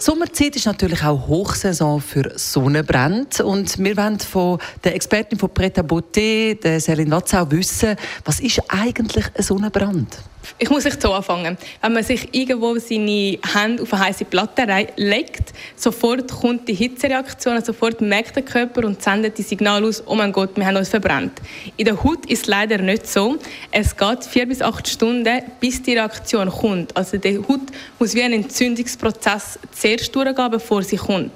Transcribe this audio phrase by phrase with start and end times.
[0.00, 5.82] Sommerzeit ist natürlich auch Hochsaison für Sonnenbrand und wir wollen von der Expertin von Preta
[5.82, 10.18] Beauté, der Selin Watzau, wissen, was ist eigentlich ein Sonnenbrand?
[10.58, 11.58] Ich muss sich so anfangen.
[11.82, 14.66] Wenn man sich irgendwo seine Hände auf eine heiße Platte
[14.96, 20.14] legt, sofort kommt die Hitzereaktion, sofort merkt der Körper und sendet die Signal aus, oh
[20.14, 21.40] mein Gott, wir haben uns verbrannt.
[21.76, 23.36] In der Haut ist es leider nicht so.
[23.70, 26.96] Es geht vier bis acht Stunden, bis die Reaktion kommt.
[26.96, 27.60] Also die Haut
[27.98, 31.32] muss wie ein Entzündungsprozess zuerst durchgehen, bevor sie kommt.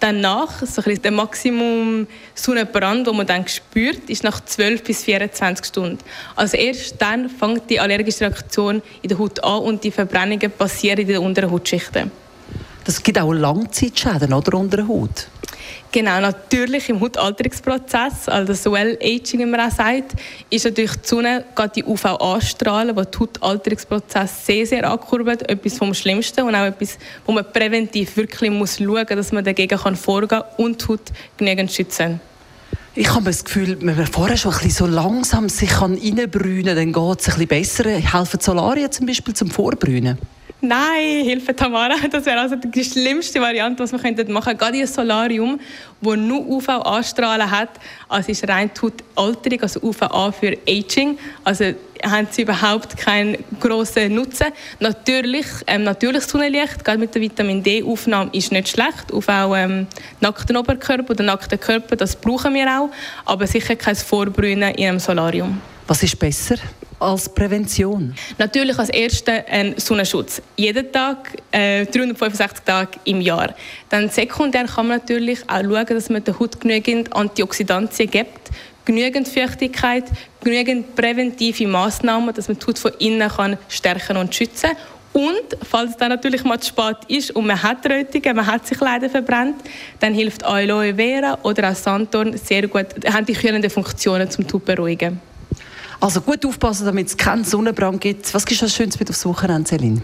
[0.00, 5.64] Danach, so ein der Maximum Sonnenbrand, den man dann spürt, ist nach 12 bis 24
[5.64, 5.98] Stunden.
[6.36, 10.98] Also erst dann fängt die allergische Reaktion in der Haut an und die Verbrennungen passieren
[11.00, 12.10] in den unteren Hautschichten.
[12.84, 15.28] Das gibt auch Langzeitschäden oder unter der Haut?
[15.90, 20.12] Genau, natürlich im Hautalterungsprozess, also das Well-Aging, wie man auch sagt,
[20.50, 25.94] ist natürlich die Sonne, gerade die UVA-Strahlen, die den Hautalterungsprozess sehr, sehr ankurbelt, etwas vom
[25.94, 29.94] Schlimmsten und auch etwas, wo man präventiv wirklich muss schauen muss, dass man dagegen kann
[29.96, 32.20] vorgehen kann und die Haut genügend schützen
[32.96, 36.76] ich habe das Gefühl, wenn man vorher schon ein bisschen so langsam sich reinbrünen kann,
[36.76, 37.84] dann geht es ein bisschen besser.
[37.90, 40.18] Helfen Solarien zum Beispiel zum Vorbrünen?
[40.66, 44.56] Nein, Hilfe Tamara, das wäre also die schlimmste Variante, was man könnte machen.
[44.56, 45.60] Gerade ein Solarium,
[46.00, 47.68] das nur UV-A-Strahlen hat,
[48.08, 51.18] also ist rein Hautalterung, also UVA für Aging.
[51.44, 54.46] Also haben sie überhaupt keinen grossen Nutzen.
[54.80, 59.12] Natürlich, ähm, natürliches Sonnenlicht, gerade mit der Vitamin D-Aufnahme, ist nicht schlecht.
[59.12, 59.86] Auf auch ähm,
[60.20, 62.90] nackten Oberkörper oder nackten Körper, das brauchen wir auch.
[63.26, 65.60] Aber sicher kein Vorbrünen in einem Solarium.
[65.86, 66.56] Was ist besser?
[66.98, 68.14] Als Prävention?
[68.38, 70.42] Natürlich als erster ein Sonnenschutz.
[70.56, 73.54] Jeden Tag, äh, 365 Tage im Jahr.
[73.88, 78.50] Dann sekundär kann man natürlich auch schauen, dass man der Haut genügend Antioxidantien gibt,
[78.84, 80.04] genügend Feuchtigkeit,
[80.42, 84.70] genügend präventive Maßnahmen, dass man die Haut von innen kann stärken und schützen
[85.14, 88.66] und falls es dann natürlich mal zu spät ist und man hat Rötungen, man hat
[88.66, 89.54] sich leider verbrannt,
[90.00, 94.64] dann hilft Aloe Vera oder auch Sanddorn sehr gut, haben die kühlende Funktionen zum Tut
[94.64, 95.20] beruhigen.
[96.04, 98.34] Also gut aufpassen, damit es keinen Sonnenbrand gibt.
[98.34, 100.02] Was gibt es Schönes mit aufs Wochenende, Celine?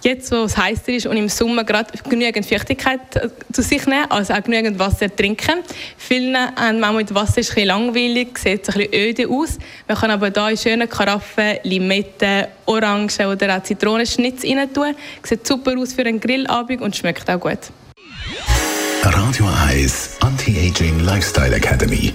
[0.00, 4.08] Jetzt, wo es heißer ist und im Sommer gerade genügend Feuchtigkeit äh, zu sich nehmen,
[4.08, 5.64] also auch genügend Wasser trinken.
[5.96, 9.58] Viele haben manchmal mit Wasser ist ein bisschen langweilig, sieht ein bisschen öde aus.
[9.88, 14.94] Man kann aber hier in schönen Karaffen Limette, Orangen oder auch Zitronenschnitz rein tun.
[15.24, 17.58] Sieht super aus für einen Grillabend und schmeckt auch gut.
[19.02, 22.14] Radio Eyes Anti-Aging Lifestyle Academy.